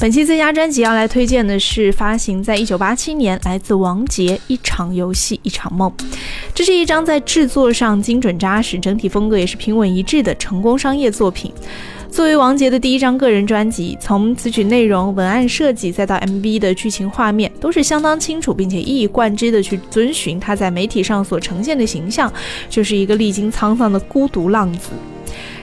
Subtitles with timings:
[0.00, 5.90] 本期最佳专辑要来推荐的是发行在一九八七年，来自王杰《一场游戏一场梦》。
[6.54, 11.52] 这是一张在制作上精准扎实、整体风格也是平稳一致的成功商业作品。
[12.12, 22.32] 作为王杰的第一张个人专辑，从词曲内容、文案设计，再到 MV 的剧情画面，都是相当清楚，并且一以贯之的去遵循他在媒体上所呈现的形象，
[22.70, 24.90] 就是一个历经沧桑的孤独浪子。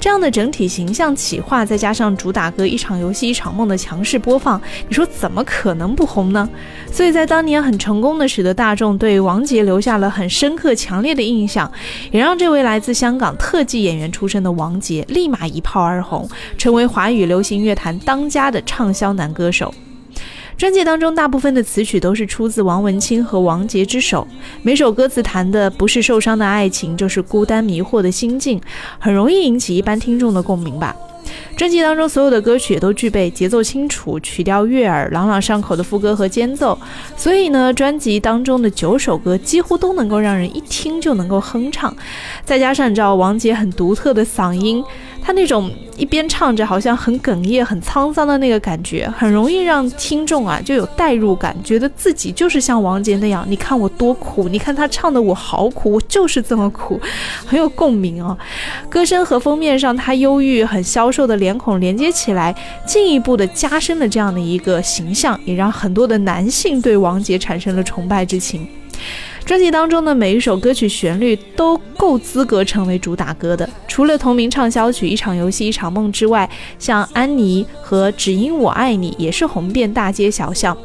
[0.00, 4.58] 这样的整体形象企划，再加上主打歌《一场游戏一场梦》的强势播放，
[4.88, 6.48] 你说怎么可能不红呢？
[6.90, 11.70] 所以在当年很成功的，使得大众对王杰留下了很深刻、强烈的印象，
[12.10, 19.74] 也让这位来自香港特技演员出身的王杰立马一炮而红，成为华语流行乐坛当家的畅销男歌手。
[20.60, 24.28] 专辑当中大部分的词曲都是出自王文清和王杰之手，
[24.60, 28.60] 每首歌词谈的不是受伤的爱情，就是孤单迷惑的心境，
[28.98, 30.94] 很容易引起一般听众的共鸣吧。
[31.56, 36.78] 专辑当中所有的歌曲也都具备节奏清楚、曲调悦耳、朗朗上口的副歌和间奏，
[37.16, 41.94] 所以呢，专辑当中的九首歌几乎都能够让人一听就能够哼唱。
[42.44, 44.82] 再加上你知道王杰很独特的嗓音，
[45.22, 53.44] 他那种一边唱着好像很哽咽、很沧桑的那个感觉，很容易让听众啊就有代入感，觉得自己就是像王杰那样。
[53.46, 56.98] 你看我多苦，你看他唱的我好苦，我就是这么苦，
[57.44, 58.36] 很有共鸣哦。
[58.88, 61.50] 歌声和封面上他忧郁、很消瘦的脸。
[61.60, 68.66] 孔连接起来，进一步的加深了这样的一个形象，也让很多的男性对王杰产生了崇拜之情。
[69.44, 76.48] 专辑当中的每一首歌曲旋律都够资格成为主打歌的，除了同名畅销曲《一场游戏一场梦》之外，
[76.78, 80.76] 像《安妮》和《只因我爱你》也是红遍大街小巷。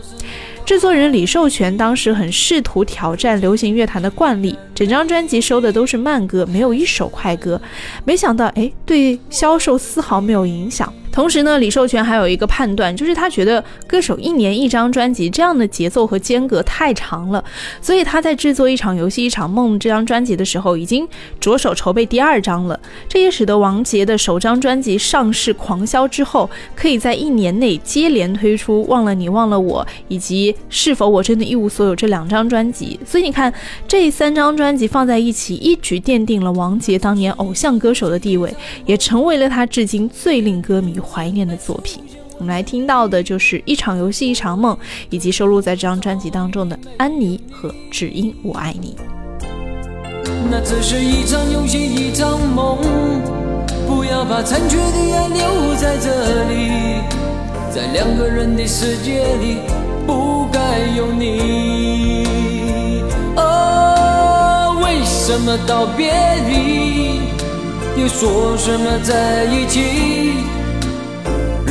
[0.66, 7.62] 制作人李寿全当时很试图挑战流行乐坛的惯例，整张专辑收的都是慢歌，没有一首快歌。
[8.04, 10.92] 没想到，哎，对销售丝毫没有影响。
[11.16, 17.42] 同时呢，李寿全还有一个判断，就是他觉得歌手一年一张专辑这样的节奏和间隔太长了，
[17.82, 21.08] 所以他在制作一场游戏一场梦这张专辑的时候，已经
[21.40, 22.78] 着手筹备第二张了。
[23.08, 33.00] 这也使得王杰的首张专辑上市狂销之后，可以在一年内接连推出《忘了你忘了我》以及《是否我真的一无所有》这两张专辑。
[33.06, 33.54] 所以你看，
[33.88, 38.54] 这三张专辑放在一起，一举奠定了王杰当年偶像歌手的地位，
[38.86, 41.00] 也成为了他至今最令歌迷。
[41.06, 42.04] 怀念的作品，
[42.38, 44.78] 我们来听到的就是一场游戏一场梦，
[45.10, 48.96] 以及收录在这张专辑当中的《安妮》和《只因我爱你》。
[50.52, 52.78] 那只是一场游戏一场梦，
[53.88, 57.02] 不要把残缺的爱留在这里，
[57.74, 59.58] 在两个人的世界里
[60.06, 62.26] 不该有你。
[63.36, 66.14] 哦，为什么道别
[66.48, 67.22] 离，
[68.00, 70.35] 又说什么在一起？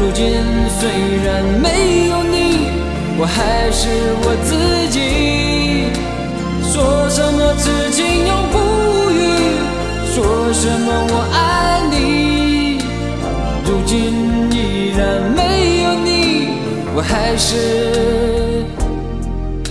[0.00, 0.24] 如今
[0.78, 0.88] 虽
[1.24, 2.70] 然没有你，
[3.18, 3.88] 我还是
[4.22, 4.54] 我自
[4.90, 5.90] 己。
[6.62, 8.56] 说什么痴情永不
[9.10, 9.16] 渝，
[10.14, 12.78] 说什么我爱你。
[13.64, 13.96] 如今
[14.52, 15.00] 依然
[15.34, 16.08] 没有你，
[16.94, 18.64] 我还是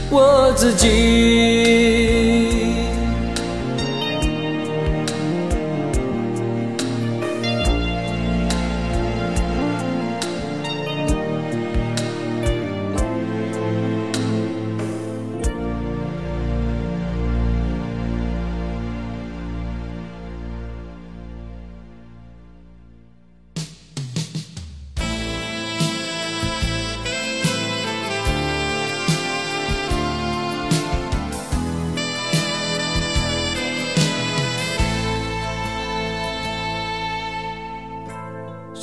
[0.10, 1.77] 我自己。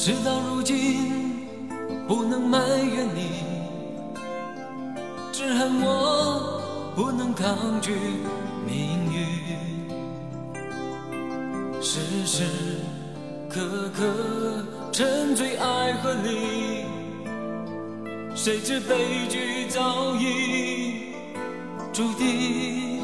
[0.07, 1.47] 事到如今，
[2.07, 3.43] 不能埋怨你，
[5.33, 6.61] 只恨我
[6.95, 7.91] 不能抗拒
[8.67, 9.25] 命运。
[11.81, 12.45] 时时
[13.49, 14.03] 刻刻
[14.93, 16.85] 沉醉爱河里，
[18.35, 21.15] 谁知悲剧早已
[21.95, 23.01] 注定。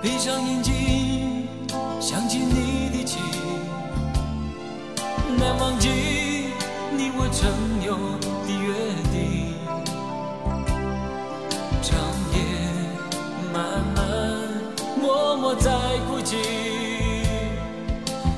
[0.00, 1.48] 闭上眼睛，
[2.00, 3.20] 想起你的情。
[5.42, 5.88] 难忘记
[6.96, 7.50] 你我曾
[7.84, 7.96] 有
[8.46, 8.72] 的约
[9.10, 9.56] 定，
[11.82, 11.98] 长
[12.32, 12.36] 夜
[13.52, 13.98] 漫漫，
[15.00, 15.68] 默默在
[16.06, 16.36] 哭泣，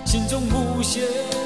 [0.07, 1.44] 心中无限。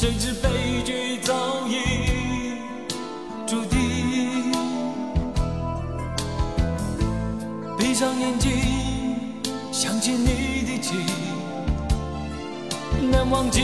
[0.00, 0.48] 谁知悲
[0.82, 2.56] 剧早已
[3.46, 4.50] 注定。
[7.76, 8.50] 闭上眼睛，
[9.70, 11.04] 想起你的情。
[13.10, 13.60] 难忘记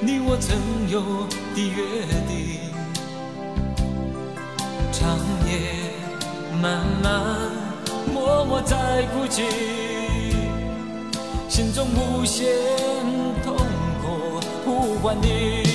[0.00, 0.54] 你我曾
[0.90, 1.00] 有
[1.54, 1.82] 的约
[2.28, 2.60] 定，
[4.92, 5.16] 长
[5.48, 5.50] 夜
[6.60, 7.22] 漫漫，
[8.12, 9.44] 默默在哭泣，
[11.48, 12.44] 心中无限
[13.42, 13.56] 痛
[15.02, 15.71] 欢你。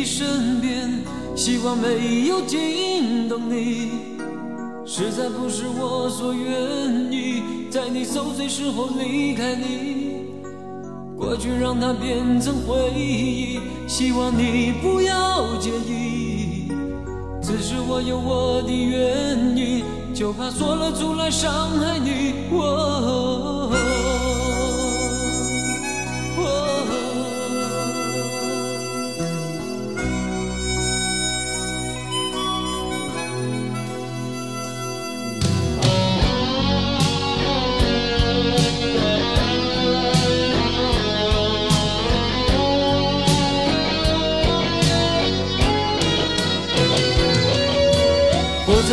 [0.00, 0.90] 的身边，
[1.36, 3.90] 希望没有惊动你。
[4.86, 10.24] 实在不是我所愿意，在你受罪时候离开你。
[11.18, 16.72] 过去让它变成回忆，希望你不要介意。
[17.42, 22.32] 只是我有我的原因，就怕说了出来伤害你。
[22.52, 23.70] 哦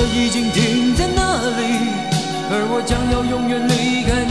[0.06, 1.22] 已经停在那
[1.58, 1.90] 里，
[2.50, 4.27] 而我将要永远离开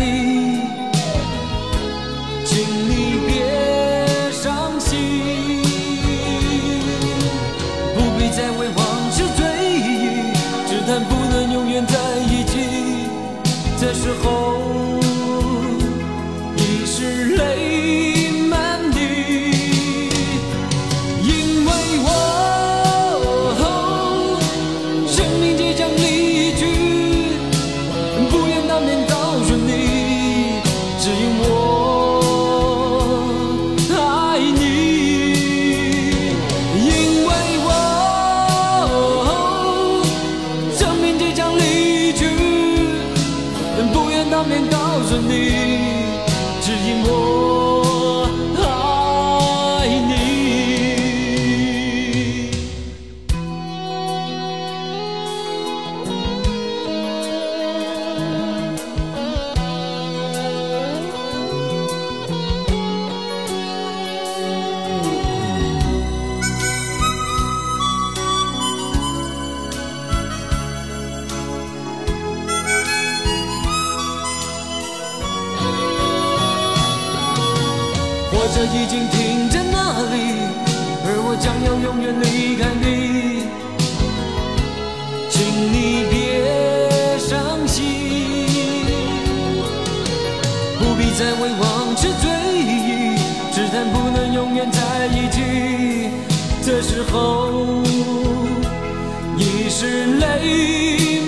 [44.46, 45.75] 面告诉你，
[78.86, 80.14] 已经停在那里，
[81.04, 83.42] 而我将要永远离开你，
[85.28, 86.14] 请你别
[87.18, 87.82] 伤心，
[90.78, 91.66] 不必再为往
[91.96, 92.30] 事追
[92.62, 93.18] 忆，
[93.52, 94.78] 只谈不能永远在
[95.08, 95.42] 一起，
[96.62, 97.82] 这时候
[99.36, 101.25] 已是泪